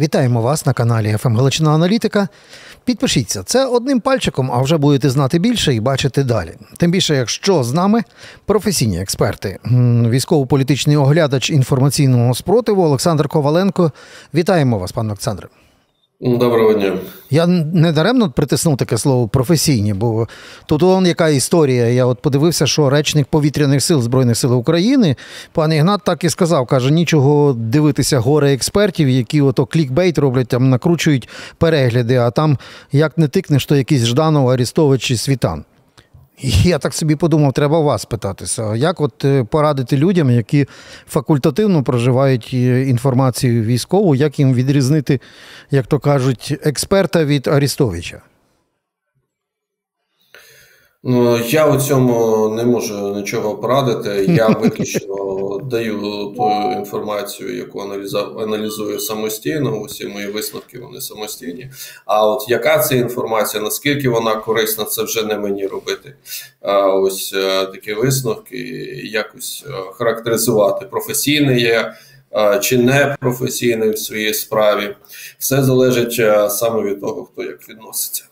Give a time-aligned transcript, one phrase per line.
[0.00, 2.28] Вітаємо вас на каналі «ФМ Галичина Аналітика.
[2.84, 6.52] Підпишіться, це одним пальчиком, а вже будете знати більше і бачити далі.
[6.76, 8.02] Тим більше, якщо з нами
[8.46, 9.58] професійні експерти,
[10.10, 13.92] військово-політичний оглядач інформаційного спротиву Олександр Коваленко.
[14.34, 15.48] Вітаємо вас, пане Олександре.
[16.22, 16.98] Доброго дня.
[17.30, 20.28] Я не даремно притиснув таке слово професійні, бо
[20.66, 21.86] тут он яка історія.
[21.86, 25.16] Я от подивився, що речник повітряних сил Збройних сил України,
[25.52, 30.70] пан Ігнат так і сказав, каже, нічого дивитися горе експертів, які ото клікбейт роблять, там
[30.70, 31.28] накручують
[31.58, 32.58] перегляди, а там
[32.92, 35.64] як не тикнеш, то якийсь Жданов, Арістович чи Світан.
[36.42, 38.76] Я так собі подумав, треба вас питатися.
[38.76, 40.66] Як от е, порадити людям, які
[41.08, 45.20] факультативно проживають е, інформацію військову, як їм відрізнити,
[45.70, 48.22] як то кажуть, експерта від Арістовича?
[51.02, 54.32] Ну, я у цьому не можу нічого порадити.
[54.32, 56.00] Я виключно даю
[56.36, 57.80] ту інформацію, яку
[58.40, 59.76] аналізую самостійно.
[59.76, 61.70] Усі мої висновки вони самостійні.
[62.04, 66.14] А от яка це інформація, наскільки вона корисна, це вже не мені робити.
[66.60, 68.58] А Ось е, такі висновки,
[69.04, 71.94] якось е, характеризувати професійний є.
[72.62, 74.96] Чи не професійний в своїй справі,
[75.38, 78.24] все залежить е, саме від того, хто як відноситься.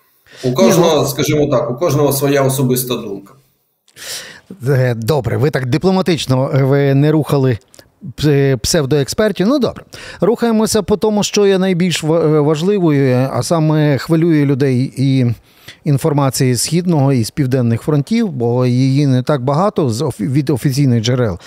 [0.44, 3.34] У кожного, скажімо так, у кожного своя особиста думка.
[4.68, 7.58] Е, добре, ви так дипломатично е, ви не рухали
[8.62, 9.48] псевдоекспертів.
[9.48, 9.84] Ну добре,
[10.20, 15.26] рухаємося по тому, що є найбільш важливою, а саме хвилює людей і
[15.84, 19.86] інформації східного і з південних фронтів, бо її не так багато
[20.20, 21.38] від офіційних джерел,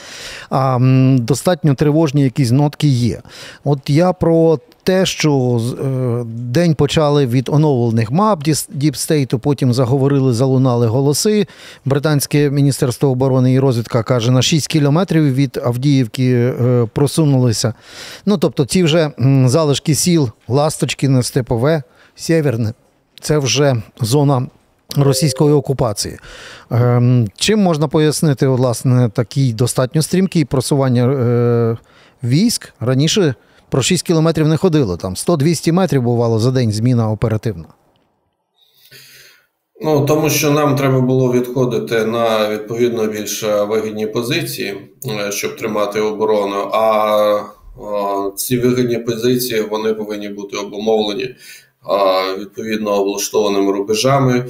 [0.50, 0.78] а
[1.18, 3.22] достатньо тривожні якісь нотки є.
[3.64, 10.88] От я про те, що е, день почали від оновлених мап Діпстейту, потім заговорили, залунали
[10.88, 11.48] голоси.
[11.86, 17.74] Британське міністерство оборони і розвідка каже, на 6 кілометрів від Авдіївки е, просунулися.
[18.26, 19.12] Ну тобто, ці вже
[19.46, 21.84] залишки сіл, Ласточкіне, Степове,
[22.16, 22.74] Сєверне
[23.22, 24.48] це вже зона.
[24.98, 26.18] Російської окупації.
[26.72, 31.78] Ем, чим можна пояснити власне такий достатньо стрімкий просування е,
[32.24, 32.74] військ?
[32.80, 33.36] Раніше
[33.72, 34.98] про 6 кілометрів не ходило.
[34.98, 37.66] Там 100-200 метрів бувало за день зміна оперативна.
[39.82, 44.78] Ну тому що нам треба було відходити на відповідно більш вигідні позиції,
[45.08, 46.70] е, щоб тримати оборону.
[46.74, 47.44] А
[48.36, 51.36] ці вигідні позиції вони повинні бути обумовлені
[52.40, 54.46] відповідно облаштованими рубежами,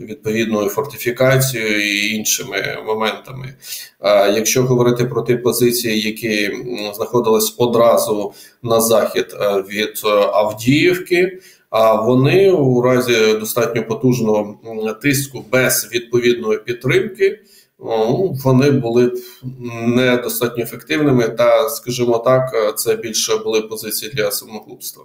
[0.00, 3.54] відповідною фортифікацією і іншими моментами.
[4.34, 6.50] Якщо говорити про ті позиції, які
[6.94, 9.26] знаходились одразу на захід
[9.68, 10.00] від
[10.32, 11.40] Авдіївки.
[11.70, 14.58] А вони у разі достатньо потужного
[15.02, 17.40] тиску без відповідної підтримки,
[18.44, 19.18] вони були б
[19.86, 25.04] недостатньо ефективними, та, скажімо так, це більше були позиції для самогубства.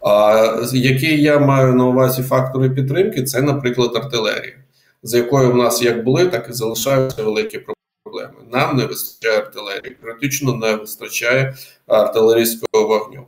[0.00, 4.56] А які я маю на увазі фактори підтримки, це, наприклад, артилерія,
[5.02, 7.58] за якою в нас як були, так і залишаються великі
[8.04, 8.34] проблеми.
[8.52, 11.54] Нам не вистачає артилерії, критично не вистачає
[11.86, 13.26] артилерійського вогню.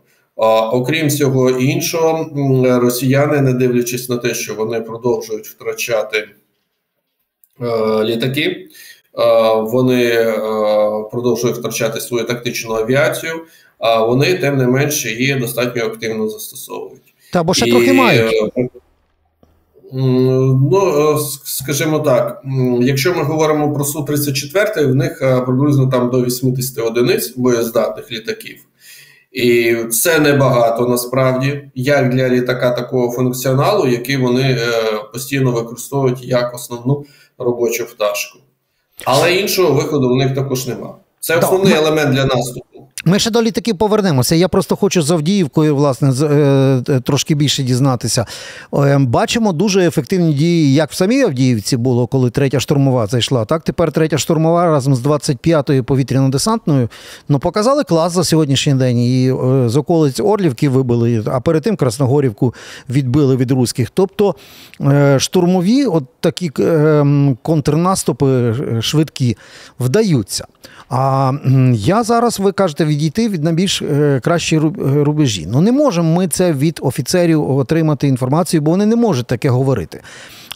[0.73, 2.31] Окрім всього іншого,
[2.81, 6.29] росіяни, не дивлячись на те, що вони продовжують втрачати
[7.61, 8.69] е, літаки, е,
[9.55, 10.33] вони е,
[11.11, 13.33] продовжують втрачати свою тактичну авіацію
[13.79, 17.15] а вони тим не менше її достатньо активно застосовують.
[17.33, 18.33] Та бо ще І, трохи мають.
[19.93, 19.97] Е,
[20.71, 22.43] ну, е, скажімо так,
[22.81, 28.13] якщо ми говоримо про су 34 в них е, приблизно там до 80 одиниць боєздатних
[28.13, 28.57] літаків.
[29.33, 34.59] І це небагато насправді, як для літака такого функціоналу, який вони
[35.13, 37.05] постійно використовують як основну
[37.39, 38.39] робочу пташку.
[39.05, 40.95] Але іншого виходу в них також нема.
[41.21, 42.74] Це основний елемент для наступу.
[43.07, 44.35] Ми ще до літаків повернемося.
[44.35, 46.27] Я просто хочу з Авдіївкою, власне, е,
[46.89, 48.27] е, трошки більше дізнатися.
[48.75, 53.45] Е, бачимо дуже ефективні дії, як в самій Авдіївці було, коли третя штурмова зайшла.
[53.45, 56.89] Так тепер третя штурмова разом з 25-ю повітряно-десантною
[57.29, 58.99] ну, показали клас за сьогоднішній день.
[58.99, 62.55] І е, з околиць Орлівки вибили, а перед тим Красногорівку
[62.89, 63.91] відбили від руських.
[63.95, 64.35] Тобто
[65.19, 67.07] штурмові, от такі е,
[67.43, 69.37] контрнаступи швидкі
[69.81, 70.45] вдаються.
[70.97, 71.33] А
[71.73, 75.47] я зараз, ви кажете, відійти від найбільш е, кращі рубежі.
[75.51, 80.01] Ну не можемо ми це від офіцерів отримати інформацію, бо вони не можуть таке говорити.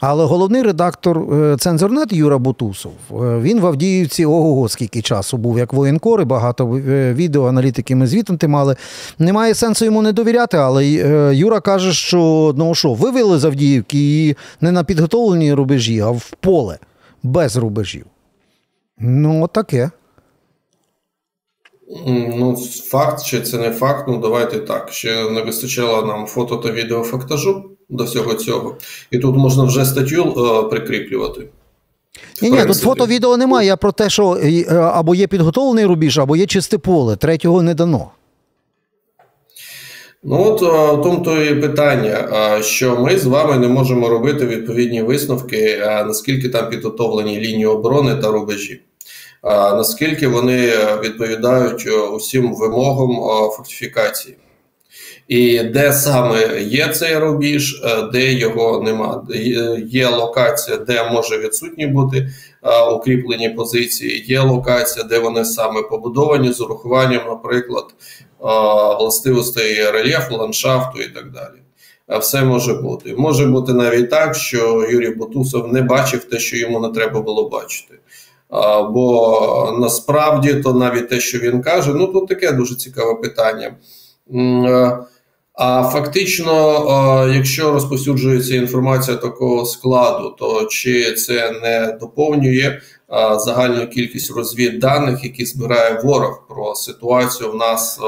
[0.01, 5.59] Але головний редактор е, Цензорнет Юра Бутусов, е, він в Авдіївці ого-го скільки часу був
[5.59, 6.67] як воєнкор, і багато
[7.15, 8.77] відео аналітики ми звітнути мали.
[9.19, 10.87] Немає сенсу йому не довіряти, але
[11.35, 16.33] Юра каже, що ну що, вивели з Авдіївки і не на підготовлені рубежі, а в
[16.41, 16.79] поле
[17.23, 18.05] без рубежів.
[18.99, 19.91] Ну, таке.
[22.07, 24.93] Ну, факт, чи це не факт, ну давайте так.
[24.93, 28.77] Ще не вистачало нам фото та відеофактажу до всього цього.
[29.11, 31.49] І тут можна вже статтю е, прикріплювати.
[32.43, 33.67] Ні, ні, тут фото відео немає.
[33.67, 37.17] Я про те, що е, або є підготовлений рубіж, або є чисте поле.
[37.17, 38.11] Третього не дано.
[40.25, 44.09] Ну от е, в тому то і питання, е, що ми з вами не можемо
[44.09, 48.81] робити відповідні висновки, наскільки там підготовлені лінії оборони та рубежі
[49.45, 50.73] наскільки вони
[51.05, 54.37] відповідають е, усім вимогам е, фортифікації.
[55.29, 59.27] І де саме є цей рубіж, е, де його нема.
[59.87, 62.29] Є локація, де може відсутні бути
[62.95, 67.85] укріплені позиції, є локація, де вони саме побудовані з урахуванням, наприклад,
[69.01, 71.59] властивостей рельєфу, ландшафту і так далі.
[72.21, 73.15] Все може бути.
[73.19, 77.49] Може бути навіть так, що Юрій Бутусов не бачив те, що йому не треба було
[77.49, 77.95] бачити.
[78.91, 83.75] Бо насправді то навіть те, що він каже, ну тут таке дуже цікаве питання.
[85.55, 86.53] А фактично,
[87.35, 92.81] якщо розповсюджується інформація такого складу, то чи це не доповнює
[93.39, 98.01] загальну кількість розвідданих, які збирає ворог про ситуацію в нас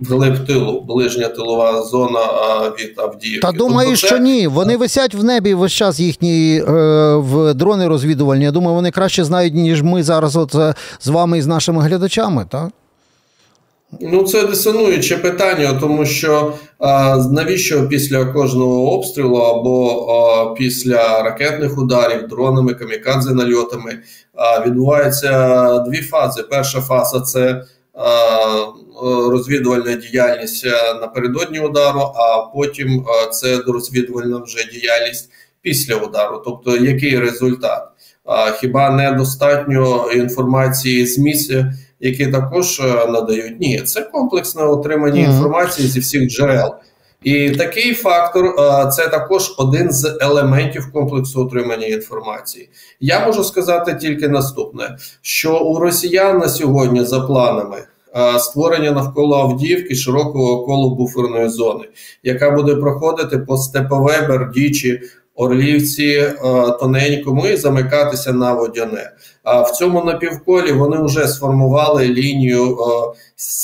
[0.00, 2.20] вглиб тилу, ближня тилова зона
[2.78, 3.40] від Авдіївки.
[3.46, 4.46] Та думаю, тобто, що ні.
[4.46, 6.72] Вони висять в небі весь час їхні е,
[7.16, 8.44] в дрони розвідувальні.
[8.44, 11.82] Я думаю, вони краще знають, ніж ми зараз от е, з вами і з нашими
[11.82, 12.68] глядачами, так?
[14.00, 21.78] Ну, це дисонуюче питання, тому що а, навіщо після кожного обстрілу або а, після ракетних
[21.78, 23.98] ударів, дронами, камікадзе нальотами
[24.34, 26.42] а, відбуваються дві фази.
[26.42, 27.64] Перша фаза це
[29.28, 30.66] розвідувальна діяльність
[31.00, 35.30] напередодні удару, а потім це розвідувальна вже діяльність
[35.62, 36.42] після удару.
[36.44, 37.88] Тобто, який результат?
[38.60, 41.74] Хіба недостатньо інформації з місця?
[42.04, 43.60] Які також е, надають.
[43.60, 45.30] Ні, це комплексне отримання mm -hmm.
[45.30, 46.74] інформації зі всіх джерел.
[47.22, 52.68] І такий фактор е, це також один з елементів комплексу отримання інформації.
[53.00, 57.84] Я можу сказати тільки наступне: що у росіян на сьогодні за планами.
[58.16, 61.84] Е, створення навколо Авдіївки широкого колу буферної зони,
[62.22, 65.00] яка буде проходити по Степове, Бердічі,
[65.34, 66.34] Орлівці е,
[66.80, 69.12] тоненькому і замикатися на водяне.
[69.42, 72.76] А в цьому напівколі вони вже сформували лінію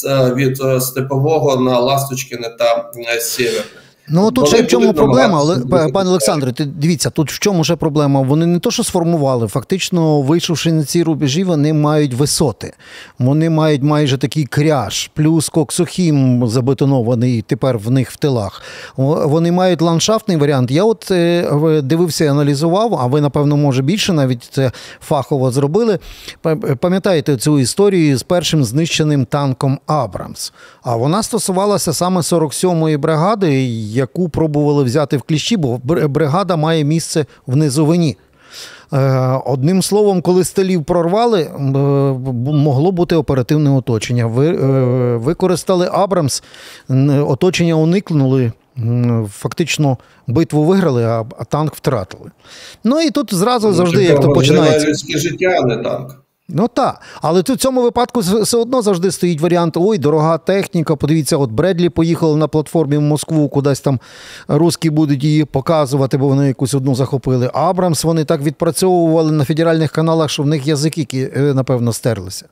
[0.07, 2.91] е, від е, степового на Ласточкине та
[3.21, 3.81] Сєверне.
[4.11, 7.77] Ну тут ще в чому проблема, але пане Олександре, ти дивіться, тут в чому ще
[7.77, 8.21] проблема?
[8.21, 12.75] Вони не то, що сформували, фактично, вийшовши на ці рубежі, вони мають висоти.
[13.19, 18.63] Вони мають майже такий кряж, плюс коксохім забетонований тепер в них в тилах.
[18.97, 20.71] Вони мають ландшафтний варіант.
[20.71, 25.99] Я от е, дивився і аналізував, а ви, напевно, може більше навіть це фахово зробили.
[26.81, 30.53] Пам'ятаєте цю історію з першим знищеним танком Абрамс?
[30.83, 33.65] А вона стосувалася саме 47-ї бригади
[34.01, 38.17] яку пробували взяти в кліщі, бо бригада має місце в низовині.
[38.93, 41.59] Е, одним словом, коли стелів прорвали, е,
[42.53, 44.27] могло бути оперативне оточення.
[44.27, 44.57] Ви е,
[45.17, 46.43] використали Абрамс,
[47.27, 48.53] оточення уникнули,
[49.29, 52.31] фактично битву виграли, а танк втратили.
[52.85, 54.89] Ну і тут зразу ну, завжди, як то починається.
[54.89, 56.20] людське життя, а не танк.
[56.55, 60.97] Ну так, але в цьому випадку все одно завжди стоїть варіант: ой, дорога техніка.
[60.97, 64.01] Подивіться, от Бредлі поїхали на платформі в Москву, кудись там
[64.49, 67.51] русські будуть її показувати, бо вони якусь одну захопили.
[67.55, 72.47] Абрамс вони так відпрацьовували на федеральних каналах, що в них язики, е, напевно, стерлися.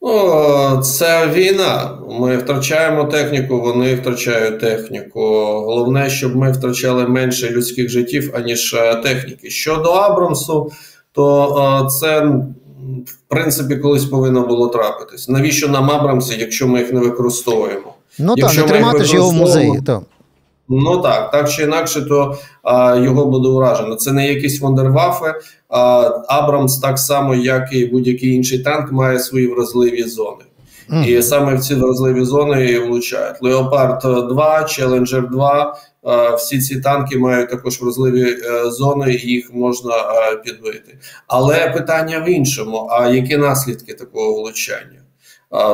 [0.00, 1.98] О, це війна.
[2.20, 5.20] Ми втрачаємо техніку, вони втрачають техніку.
[5.66, 9.50] Головне, щоб ми втрачали менше людських життів, аніж е, техніки.
[9.50, 10.72] Щодо Абрамсу
[11.18, 12.20] то це
[13.06, 15.28] в принципі колись повинно було трапитись.
[15.28, 17.94] Навіщо нам Абрамси, якщо ми їх не використовуємо?
[18.18, 19.80] Ну так, не тримати ж його в музеї.
[19.86, 20.02] так.
[20.68, 23.94] Ну так, так чи інакше, то а, його буде уражено.
[23.94, 25.34] Це не якісь вондервафи.
[25.68, 30.44] А, Абрамс, так само, як і будь-який інший танк, має свої вразливі зони.
[30.90, 31.06] Mm.
[31.06, 33.36] І саме в ці вразливі зони влучають.
[33.42, 35.76] Леопард 2, Челенджер 2
[36.36, 40.98] всі ці танки мають також вразливі е, зони, і їх можна е, підбити.
[41.26, 45.02] Але питання в іншому: а які наслідки такого влучання?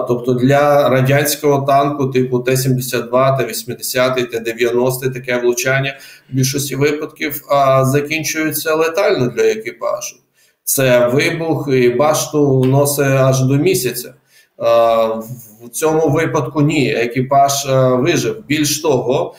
[0.09, 5.99] Тобто для радянського танку типу Т-72, Т-80, Т-90 таке влучання
[6.31, 7.43] в більшості випадків
[7.83, 10.17] закінчується летально для екіпажу.
[10.65, 14.15] Це вибух і башту вносить аж до місяця.
[15.65, 17.67] В цьому випадку ні, екіпаж
[17.99, 18.45] вижив.
[18.47, 19.35] Більш того,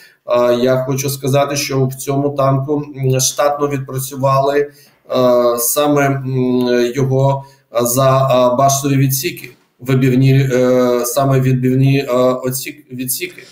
[0.60, 2.84] я хочу сказати, що в цьому танку
[3.20, 4.72] штатно відпрацювали
[5.58, 6.24] саме
[6.96, 7.44] його
[7.82, 9.51] за баштові відсіки.
[9.79, 10.50] вибівні
[11.05, 12.08] саме відбивні
[12.91, 13.44] відсіки,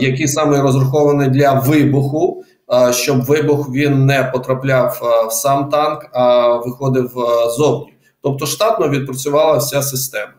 [0.00, 2.44] які саме розраховані для вибуху,
[2.90, 7.10] щоб вибух він не потрапляв в сам танк, а виходив
[7.56, 7.94] зовні.
[8.22, 10.32] Тобто штатно відпрацювала вся система.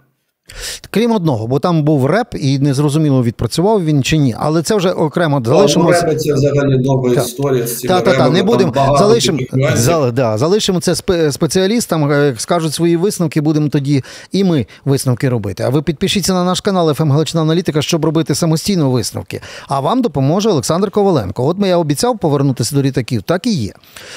[0.90, 4.36] Крім одного, бо там був реп, і незрозуміло відпрацював він чи ні.
[4.40, 5.92] Але це вже окремо залишимо.
[5.92, 8.74] Реп це взагалі нова історія з Так, так, так, не будемо.
[9.00, 9.40] Залишимо
[9.76, 10.96] зал, да, залишимо це
[11.32, 15.64] спеціалістам, е, скажуть свої висновки, будемо тоді і ми висновки робити.
[15.64, 19.42] А ви підпишіться на наш канал «ФМ Галичина Аналітика, щоб робити самостійно висновки.
[19.68, 21.48] А вам допоможе Олександр Коваленко.
[21.48, 23.74] От ми я обіцяв повернутися до літаків, так і є.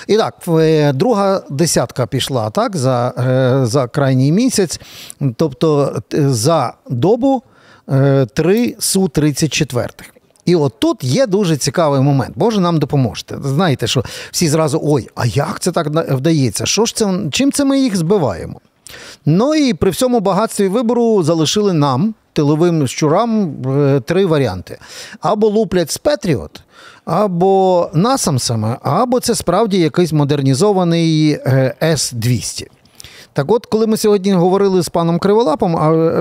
[0.06, 4.80] І так, е, друга десятка пішла так за, е, за крайній місяць.
[5.36, 7.42] Тобто за добу
[8.34, 9.88] 3 су 34
[10.48, 12.32] і от тут є дуже цікавий момент.
[12.36, 13.36] Боже, нам допоможете.
[13.42, 16.66] Знаєте, що всі зразу ой, а як це так вдається?
[16.66, 18.60] Що ж це чим це ми їх збиваємо?
[19.26, 24.78] Ну і при всьому багатстві вибору залишили нам, тиловим щурам, е, три варіанти:
[25.20, 26.60] або луплять з Петріот,
[27.04, 32.66] або насамсами, або це справді якийсь модернізований е, С-200.
[33.32, 35.76] Так от, коли ми сьогодні говорили з паном Криволапом,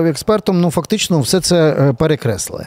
[0.06, 2.66] експертом, ну фактично все це е, перекреслили.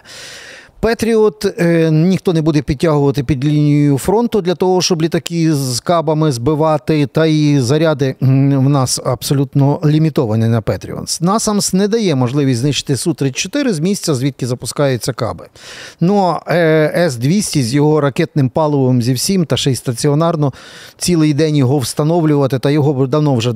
[0.82, 6.32] Петріот е, ніхто не буде підтягувати під лінією фронту для того, щоб літаки з кабами
[6.32, 11.18] збивати, та і заряди в нас абсолютно лімітовані на Петріот.
[11.22, 15.48] Насамс не дає можливість знищити Су-34 з місця, звідки запускаються каби.
[16.00, 20.54] Ну е, С-200 з його ракетним паливом зі всім, та ще й стаціонарно
[20.98, 23.54] цілий день його встановлювати, та його давно вже е,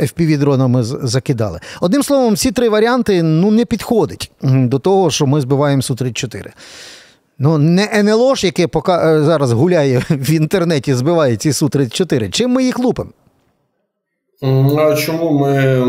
[0.00, 1.60] FPV-дронами закидали.
[1.80, 6.21] Одним словом, всі три варіанти ну, не підходять до того, що ми збиваємо Су-34.
[6.22, 6.52] 4.
[7.38, 12.30] Ну, не НЛО ж, яке пока е, зараз гуляє в інтернеті, збиває ці Су-34.
[12.30, 13.10] Чим ми їх лупимо?
[14.42, 15.84] А чому ми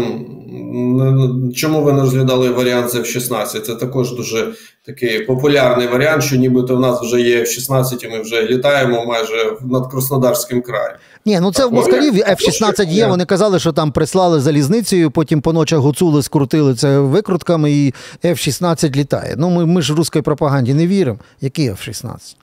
[1.56, 3.60] чому ви не розглядали варіант з F-16?
[3.60, 4.54] Це також дуже
[4.86, 9.58] такий популярний варіант, що нібито в нас вже є F-16, і ми вже літаємо майже
[9.62, 10.96] над Краснодарським краєм.
[11.26, 13.08] Ні, ну це в Москалі F-16 є.
[13.08, 17.94] Вони казали, що там прислали залізницею, потім по ночах гуцули, скрутили це викрутками, і
[18.24, 19.36] F-16 літає.
[19.38, 21.20] Ну ми, ми ж русській пропаганді не віримо.
[21.42, 22.36] Який F-16?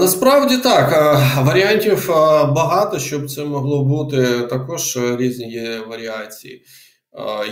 [0.00, 0.92] Насправді так,
[1.46, 2.08] варіантів
[2.54, 4.26] багато, щоб це могло бути.
[4.50, 6.62] Також різні є варіації.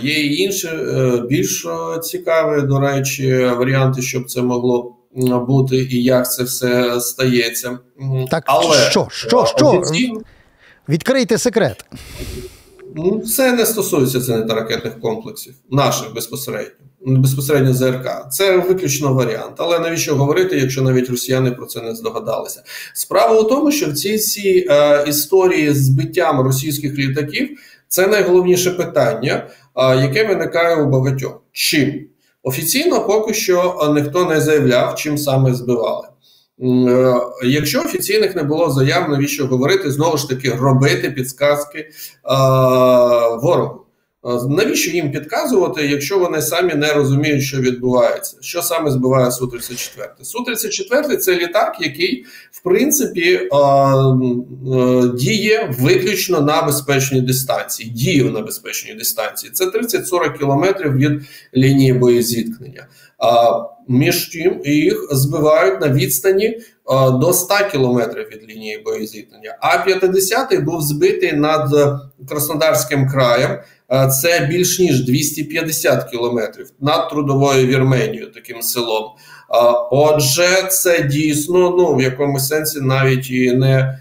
[0.01, 1.67] Є і інші е, більш
[2.03, 4.95] цікаві, до речі, варіанти, щоб це могло
[5.47, 7.79] бути і як це все стається.
[8.31, 9.83] Так, Але що, що, що?
[10.89, 11.85] Відкрийте секрет.
[12.95, 18.29] Ну, Це не стосується зенітно-ракетних комплексів, наших безпосередньо безпосередньо ЗРК.
[18.31, 19.53] Це виключно варіант.
[19.57, 22.63] Але навіщо говорити, якщо навіть росіяни про це не здогадалися?
[22.93, 28.71] Справа у тому, що в цій цій е, історії з збиттям російських літаків це найголовніше
[28.71, 31.41] питання, е, яке виникає у багатьох.
[31.51, 32.07] Чим
[32.43, 36.07] офіційно поки що ніхто не заявляв, чим саме збивали.
[36.61, 41.89] Е, якщо офіційних не було заяв, навіщо говорити знову ж таки робити підсказки е,
[43.41, 43.86] ворогу?
[44.49, 48.37] Навіщо їм підказувати, якщо вони самі не розуміють, що відбувається?
[48.41, 53.49] Що саме збиває су 34 Су 34 це літак, який в принципі
[55.13, 57.89] діє виключно на безпечній дистанції.
[57.89, 59.51] Діє на безпечній дистанції.
[59.51, 61.21] Це 30-40 кілометрів від
[61.55, 62.87] лінії боєзіткнення.
[63.87, 66.59] Між тим їх збивають на відстані
[67.11, 69.57] до 100 кілометрів від лінії боєзіткнення.
[69.61, 71.69] А 50-й був збитий над
[72.29, 73.59] Краснодарським краєм.
[74.21, 79.03] Це більш ніж 250 кілометрів над трудовою Вірменією, таким селом.
[79.91, 83.99] Отже, це дійсно ну в якомусь сенсі навіть і не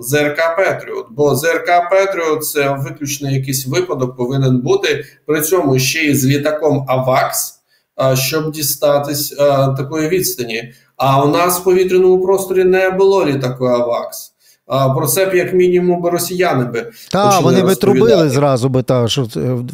[0.00, 6.14] ЗРК Петріот, бо ЗРК Петріот це виключно якийсь випадок повинен бути при цьому ще й
[6.14, 7.54] з літаком Авакс,
[8.14, 9.28] щоб дістатись
[9.76, 10.72] такої відстані.
[10.96, 14.32] А у нас в повітряному просторі не було літаку Авакс.
[14.66, 18.82] А про це б як мінімум би росіяни би Так, вони би трубили зразу би
[18.82, 19.22] та що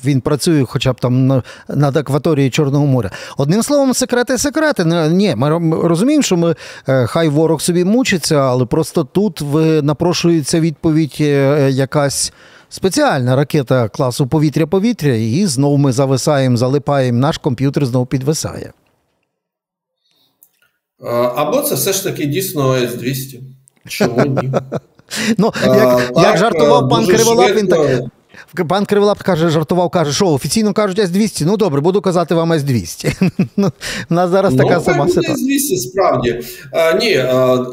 [0.04, 3.10] він працює, хоча б там на, над акваторією Чорного моря.
[3.36, 4.84] Одним словом, секрети, секрети.
[5.10, 5.50] Ні, ми
[5.82, 6.54] розуміємо, що ми
[6.88, 9.42] е, хай ворог собі мучиться, але просто тут
[9.82, 12.32] напрошується відповідь е, якась.
[12.68, 18.72] Спеціальна ракета класу повітря-повітря, і знову ми зависаємо, залипаємо, наш комп'ютер знову підвисає.
[21.34, 23.51] Або це все ж таки дійсно С-200.
[23.88, 24.52] Чому ні?
[25.38, 28.00] Ну, Як як жартував пан Криволап, він так
[28.68, 31.44] Пан Криволап каже, жартував, каже, що офіційно кажуть С-200.
[31.46, 33.30] Ну добре, буду казати вам С-200.
[33.56, 33.70] Ну,
[34.10, 35.36] У нас зараз така ну, сама ситуація.
[35.36, 36.40] С-200, справді.
[36.72, 37.10] А, ні,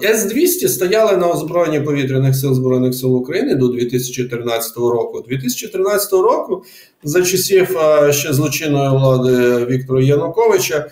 [0.03, 5.23] С-200 стояли на озброєнні повітряних сил Збройних сил України до 2013 року.
[5.29, 6.63] 2013 року,
[7.03, 7.77] за часів
[8.09, 10.85] ще злочинної влади Віктора Януковича,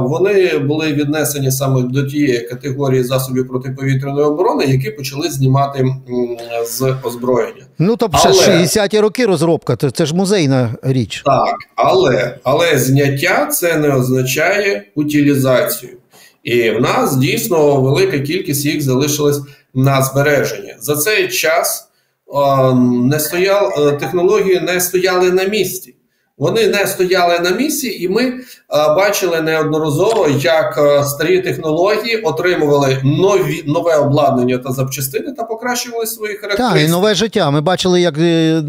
[0.00, 5.86] вони були віднесені саме до тієї категорії засобів протиповітряної оборони, які почали знімати
[6.66, 7.66] з озброєння.
[7.82, 11.22] Ну тобто ще 60-ті роки розробка, то це ж музейна річ.
[11.26, 15.92] Так, але але зняття це не означає утилізацію.
[16.42, 19.40] І в нас дійсно велика кількість їх залишилась
[19.74, 20.74] на збереженні.
[20.78, 21.88] За цей час
[22.26, 22.72] о,
[23.04, 25.94] не стоял, е, технології не стояли на місці.
[26.38, 33.96] Вони не стояли на місці, і ми бачили неодноразово, як старі технології отримували нові нове
[33.96, 36.80] обладнання та запчастини та покращували свої характеристики.
[36.80, 37.50] Так, і нове життя.
[37.50, 38.62] Ми бачили, як е,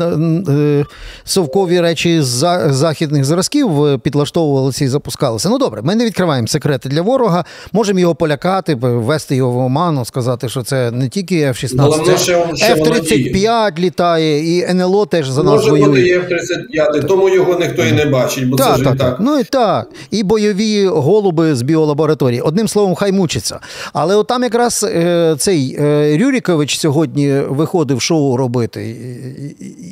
[0.50, 0.86] е,
[1.24, 5.50] совкові речі з західних зразків е, підлаштовувалися і запускалися.
[5.50, 7.46] Ну добре, ми не відкриваємо секрети для ворога.
[7.72, 12.18] Можемо його полякати, ввести його в оману, сказати, що це не тільки F-16,
[12.56, 15.80] це F-35 літає, і НЛО теж за нас воює.
[15.80, 18.98] Може бути і F-35, тому його ніхто і не бачить, бо так, це ж так,
[18.98, 19.18] так.
[19.20, 19.88] Ну і так.
[20.12, 22.42] І бойові голуби з біолабораторії.
[22.42, 23.60] Одним словом, хай мучиться.
[23.94, 28.96] Але от там якраз е, цей е, Рюрікович сьогодні виходив шоу робити.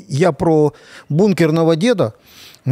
[0.09, 0.73] Я про
[1.09, 2.11] бункер Новодєда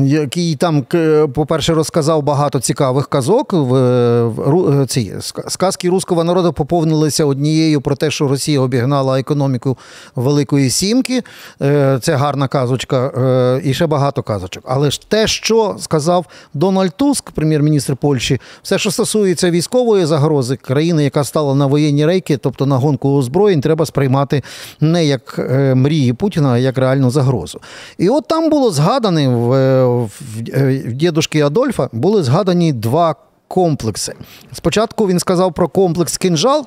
[0.06, 0.86] який там,
[1.34, 3.54] по-перше, розказав багато цікавих казок.
[3.54, 5.14] В, в ці
[5.48, 9.78] сказки руського народу поповнилися однією про те, що Росія обігнала економіку
[10.16, 11.24] Великої Сімки.
[11.62, 14.64] Е, це гарна казочка, е, і ще багато казочок.
[14.68, 21.04] Але ж те, що сказав Дональд Туск, прем'єр-міністр Польщі, все, що стосується військової загрози країни,
[21.04, 24.44] яка стала на воєнні рейки, тобто на гонку озброєнь, треба сприймати
[24.80, 27.60] не як е, мрії Путіна, а як реальну загрозу.
[27.98, 29.52] І от там було згадане в
[29.88, 33.16] в дідушки Адольфа були згадані два
[33.48, 34.14] комплекси.
[34.54, 36.66] Спочатку він сказав про комплекс кінжал.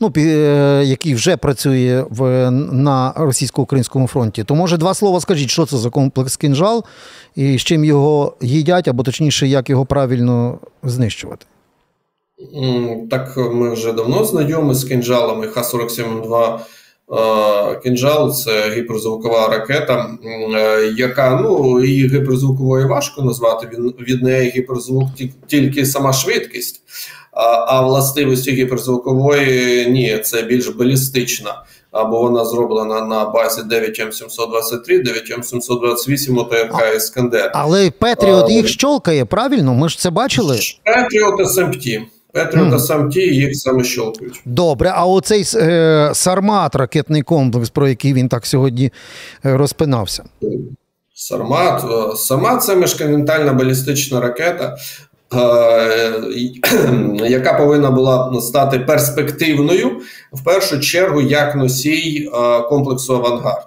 [0.00, 5.66] Ну, е, який вже працює в, на російсько-українському фронті, то може два слова скажіть, що
[5.66, 6.84] це за комплекс кінжал
[7.36, 11.46] і з чим його їдять, або точніше, як його правильно знищувати?
[13.10, 16.58] Так, ми вже давно знайомі з кінжалами Х-47-2
[17.82, 23.70] Кінжал це гіперзвукова ракета, е, яка ну її гіперзвуковою важко назвати.
[23.74, 25.08] Він від неї гіперзвук
[25.46, 26.82] тільки сама швидкість,
[27.66, 31.64] а властивості гіперзвукової ні, це більш балістична.
[31.90, 37.50] Або вона зроблена на базі 9М723, 9М728 ОТРК Іскандер.
[37.54, 39.74] Але Петріот їх щолкає, правильно?
[39.74, 40.58] Ми ж це бачили?
[40.84, 42.13] Петріот СМТ.
[42.34, 42.80] Петріота mm.
[42.80, 44.42] сам ті їх саме щелкають.
[44.44, 48.92] Добре, а оцей е, Сармат, ракетний комплекс, про який він так сьогодні
[49.44, 50.24] е, розпинався.
[51.14, 54.76] Сармат е, Сармат це міжконтинентальна балістична ракета,
[55.34, 56.12] е,
[57.28, 60.00] яка повинна була стати перспективною
[60.32, 63.66] в першу чергу як носій е, комплексу Авангард.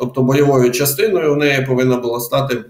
[0.00, 2.64] Тобто бойовою частиною в неї повинна була стати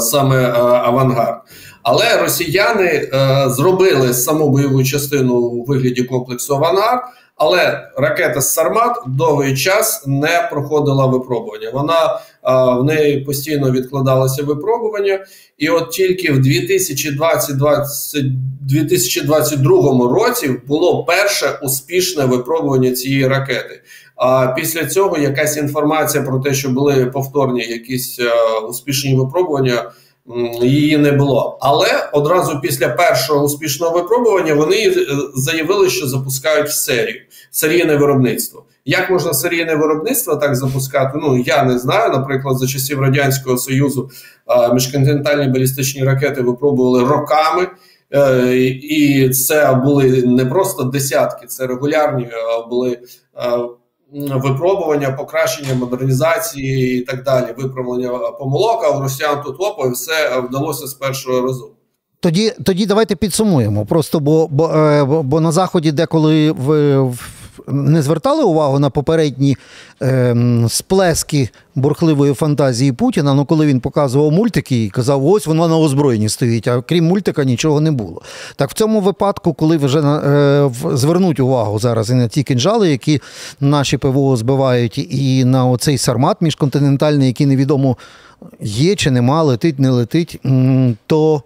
[0.00, 1.40] саме Авангард.
[1.84, 3.10] Але росіяни е,
[3.48, 7.00] зробили саму бойову частину у вигляді комплексу Авангард,
[7.36, 11.70] але ракета Сармат довгий час не проходила випробування.
[11.72, 15.24] Вона е, в неї постійно відкладалося випробування,
[15.58, 17.56] і от тільки в 2020,
[18.60, 23.82] 2022 році було перше успішне випробування цієї ракети.
[24.16, 28.30] А після цього якась інформація про те, що були повторні якісь е,
[28.68, 29.92] успішні випробування
[30.62, 31.58] її не було.
[31.60, 34.94] Але одразу після першого успішного випробування вони е,
[35.34, 38.64] заявили, що запускають в серію серійне виробництво.
[38.84, 41.18] Як можна серійне виробництво так запускати?
[41.22, 42.10] Ну я не знаю.
[42.10, 44.10] Наприклад, за часів радянського союзу
[44.74, 47.68] міжконтинентальні балістичні ракети випробували роками.
[48.14, 52.28] Е, і це були не просто десятки, це регулярні
[52.70, 52.98] були
[54.14, 60.86] випробування, покращення модернізації і так далі, виправлення помилок, а у росіян тут опа, все вдалося
[60.86, 61.70] з першого разу.
[62.20, 63.86] Тоді тоді давайте підсумуємо.
[63.86, 67.20] Просто бо бо, е, бо на заході, деколи в, в
[67.68, 69.56] не звертали увагу на попередні
[70.02, 70.36] е,
[70.68, 73.34] сплески бурхливої фантазії Путіна.
[73.34, 77.44] Ну, коли він показував мультики і казав, ось воно на озброєнні стоїть, а крім мультика
[77.44, 78.22] нічого не було.
[78.56, 83.20] Так в цьому випадку, коли вже е, звернуть увагу зараз і на ті кинжали, які
[83.60, 87.96] наші ПВО збивають, і на оцей сармат міжконтинентальний, який невідомо
[88.60, 90.40] є чи нема, летить, не летить,
[91.06, 91.42] то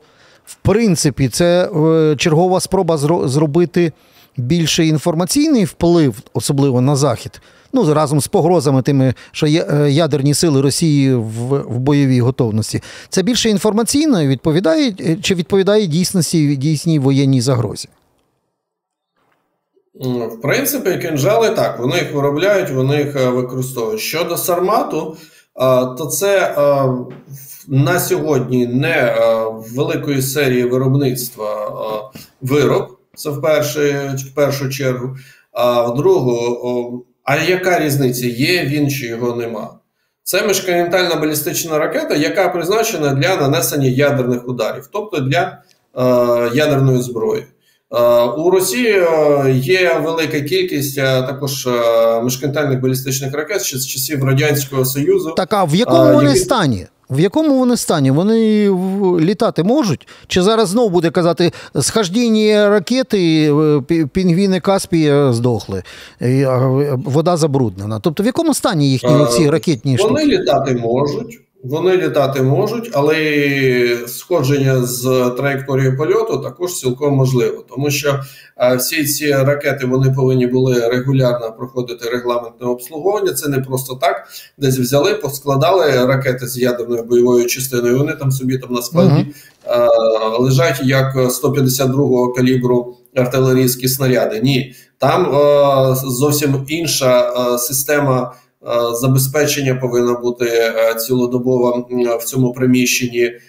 [0.46, 2.96] в принципі це е, чергова спроба
[3.28, 3.92] зробити
[4.38, 7.40] більше інформаційний вплив, особливо на Захід,
[7.72, 13.22] ну разом з погрозами тими, що е, ядерні сили Росії в, в бойовій готовності, це
[13.22, 17.88] більше інформаційно відповідає е, чи відповідає дійсності дійсній воєнній загрозі?
[20.30, 24.00] В принципі, кинжали так, вони їх виробляють, вони їх е, використовують.
[24.00, 25.16] Щодо Сармату,
[25.98, 26.54] то це
[27.68, 29.16] на сьогодні не
[29.74, 31.70] великої серії виробництва
[32.42, 33.80] вироб, це в першу,
[34.30, 35.16] в першу чергу.
[35.52, 38.26] А в другу, а яка різниця?
[38.26, 39.78] Є він чи його нема?
[40.22, 47.44] Це міжконтинентальна балістична ракета, яка призначена для нанесення ядерних ударів, тобто для е, ядерної зброї.
[47.92, 51.70] Е, у Росії е, є велика кількість е, також е,
[52.22, 55.34] міжконтинентальних балістичних ракет ще з часів Радянського Союзу.
[55.36, 56.40] Так, а в якому вони які...
[56.40, 56.86] стані?
[57.10, 58.10] В якому вони стані?
[58.10, 58.70] Вони
[59.20, 60.08] літати можуть?
[60.26, 63.52] Чи зараз знову буде казати схождіння ракети,
[63.90, 65.82] е, пінгвіни Каспія здохли,
[66.90, 68.00] вода забруднена?
[68.00, 70.12] Тобто в якому стані їхні ці ракетні штуки?
[70.12, 71.40] Вони літати можуть.
[71.64, 78.20] Вони літати можуть, але сходження з траєкторії польоту також цілком можливо, тому що
[78.56, 83.32] е, всі ці ракети вони повинні були регулярно проходити регламентне обслуговування.
[83.32, 87.98] Це не просто так, десь взяли, поскладали ракети з ядерною бойовою частиною.
[87.98, 89.26] Вони там собі там на складі
[89.66, 90.40] uh-huh.
[90.40, 94.40] лежать як 152-го калібру артилерійські снаряди.
[94.40, 98.34] Ні, там е, зовсім інша система.
[98.66, 101.88] Е, забезпечення повинно бути е, цілодобово
[102.20, 103.40] в цьому приміщенні, е,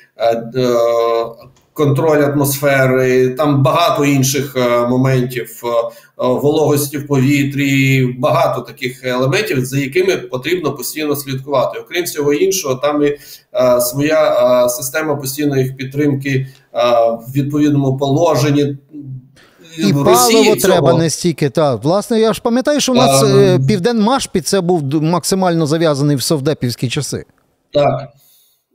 [1.73, 4.55] контроль атмосфери, там багато інших
[4.89, 5.61] моментів,
[6.17, 11.79] вологості в повітрі, багато таких елементів, за якими потрібно постійно слідкувати.
[11.79, 13.17] Окрім всього іншого, там і
[13.81, 16.47] своя система постійної підтримки
[17.27, 18.77] в відповідному положенні
[19.87, 21.49] і паливо треба не стільки.
[21.49, 21.83] Так.
[21.83, 26.21] Власне, я ж пам'ятаю, що у нас а, Південмаш під це був максимально зав'язаний в
[26.21, 27.25] совдепівські часи.
[27.73, 28.09] Так.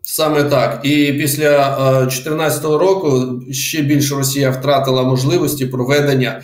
[0.07, 0.81] Саме так.
[0.83, 6.43] І після 2014 року ще більше Росія втратила можливості проведення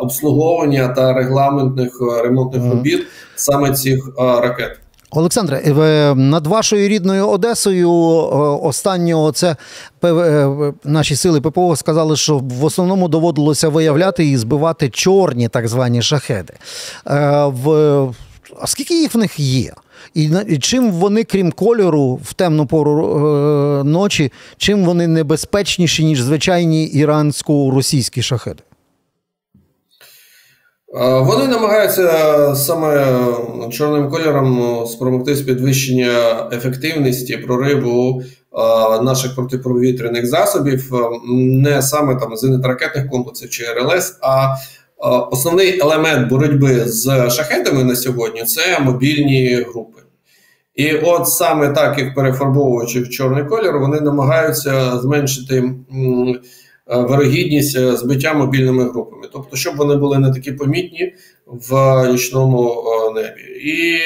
[0.00, 3.06] обслуговування та регламентних ремонтних робіт
[3.36, 4.80] саме цих ракет.
[5.10, 7.92] Олександре, е, над вашою рідною Одесою
[8.62, 9.56] останнього це
[10.04, 16.02] е, наші сили ППО сказали, що в основному доводилося виявляти і збивати чорні так звані
[16.02, 16.52] шахеди.
[17.06, 17.68] Е, в
[18.60, 19.72] а скільки їх в них є?
[20.14, 28.22] І чим вони, крім кольору, в темну пору ночі, чим вони небезпечніші, ніж звичайні ірансько-російські
[28.22, 28.62] шахеди?
[31.00, 33.18] Вони намагаються саме
[33.70, 38.22] чорним кольором спромогтись підвищення ефективності прориву
[39.02, 40.92] наших протиповітряних засобів,
[41.38, 44.54] не саме там зенитно-ракетних комплексів чи РЛС, а
[45.30, 50.00] основний елемент боротьби з шахетами на сьогодні це мобільні групи.
[50.74, 55.72] І от саме так, як перефарбовуючи в чорний колір, вони намагаються зменшити.
[56.90, 61.14] Е, вирогідність е, збиття мобільними групами, тобто, щоб вони були не такі помітні
[61.46, 63.40] в нічному е, небі.
[63.64, 63.98] І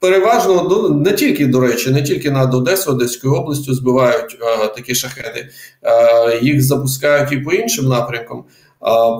[0.00, 4.38] переважно не тільки до речі, не тільки над Одесою, Одеською областю збивають
[4.76, 5.48] такі шахеди,
[6.42, 8.44] їх запускають і по іншим напрямкам.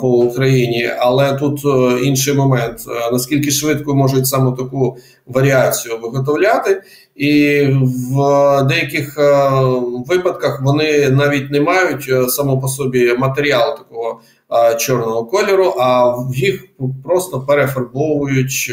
[0.01, 1.61] По Україні, але тут
[2.05, 2.81] інший момент:
[3.12, 6.83] наскільки швидко можуть саме таку варіацію виготовляти,
[7.19, 8.17] і в
[8.69, 9.51] деяких е,
[10.07, 14.21] випадках вони навіть не мають е, само по собі матеріалу такого
[14.53, 16.65] е, чорного кольору, а їх
[17.05, 18.73] просто перефарбовують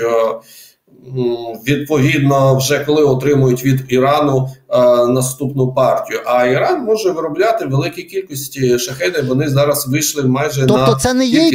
[1.67, 4.49] відповідно, вже коли отримують від Ірану
[5.07, 6.19] наступну партію.
[6.25, 9.21] А Іран може виробляти великі кількості шахеди.
[9.21, 11.51] Вони зараз вийшли майже тобто на тобто це не є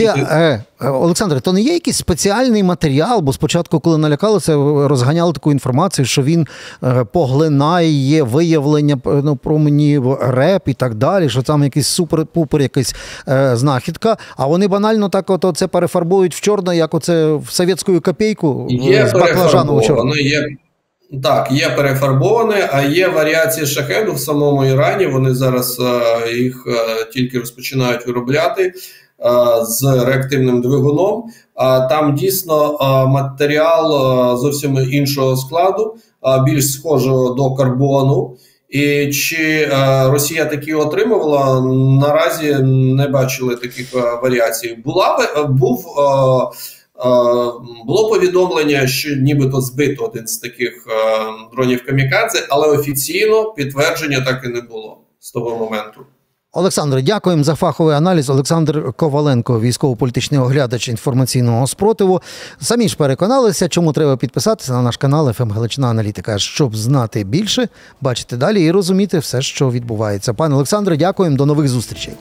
[0.00, 1.40] е, е, Олександр.
[1.40, 4.54] То не є якийсь спеціальний матеріал, бо спочатку, коли налякалися,
[4.88, 6.46] розганяли таку інформацію, що він
[6.84, 11.28] е, поглинає виявлення ну, променів реп і так далі.
[11.28, 12.94] Що там якийсь супер-пупер, якась
[13.28, 14.16] е, знахідка.
[14.36, 18.66] А вони банально так, от це перефарбують в чорно, як оце в совєтську копійку.
[18.70, 20.48] Є з перефарбовано, є
[21.22, 25.06] так, є перефарбоване, а є варіації шахеду в самому Ірані.
[25.06, 28.72] Вони зараз е, їх е, тільки розпочинають виробляти е,
[29.64, 31.24] з реактивним двигуном.
[31.54, 33.90] А там дійсно матеріал
[34.38, 35.96] зовсім іншого складу,
[36.44, 38.36] більш схожого до карбону.
[38.68, 39.70] І чи
[40.06, 41.60] Росія такі отримувала
[42.00, 42.54] наразі
[42.94, 44.78] не бачили таких варіацій.
[44.84, 45.18] Була
[45.48, 45.86] був
[47.86, 50.86] було повідомлення, що нібито збито один з таких
[51.56, 56.00] дронів камікадзе, але офіційно підтвердження так і не було з того моменту.
[56.52, 58.30] Олександре, дякуємо за фаховий аналіз.
[58.30, 62.22] Олександр Коваленко, військово-політичний оглядач інформаційного спротиву.
[62.60, 67.68] Самі ж переконалися, чому треба підписатися на наш канал «ФМ Галичина Аналітика, щоб знати більше,
[68.00, 70.34] бачити далі і розуміти все, що відбувається.
[70.34, 71.36] Пане Олександре, дякуємо.
[71.36, 72.14] До нових зустрічей.